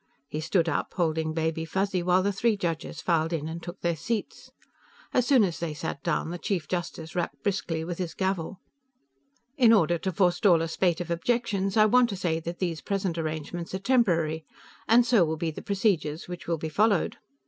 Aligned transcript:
He 0.27 0.39
stood 0.41 0.67
up, 0.67 0.95
holding 0.95 1.31
Baby 1.31 1.63
Fuzzy, 1.63 2.01
while 2.01 2.23
the 2.23 2.33
three 2.33 2.57
judges 2.57 3.03
filed 3.03 3.31
in 3.31 3.47
and 3.47 3.61
took 3.61 3.81
their 3.81 3.95
seats. 3.95 4.49
As 5.13 5.27
soon 5.27 5.43
as 5.43 5.59
they 5.59 5.75
sat 5.75 6.01
down, 6.01 6.31
the 6.31 6.39
Chief 6.39 6.67
Justice 6.67 7.13
rapped 7.15 7.43
briskly 7.43 7.83
with 7.83 7.99
his 7.99 8.15
gavel. 8.15 8.59
"In 9.57 9.71
order 9.71 9.99
to 9.99 10.11
forestall 10.11 10.63
a 10.63 10.67
spate 10.67 11.01
of 11.01 11.11
objections, 11.11 11.77
I 11.77 11.85
want 11.85 12.09
to 12.09 12.15
say 12.15 12.39
that 12.39 12.57
these 12.57 12.81
present 12.81 13.15
arrangements 13.19 13.75
are 13.75 13.77
temporary, 13.77 14.43
and 14.87 15.05
so 15.05 15.23
will 15.23 15.37
be 15.37 15.51
the 15.51 15.61
procedures 15.61 16.27
which 16.27 16.47
will 16.47 16.57
be 16.57 16.67
followed. 16.69 17.17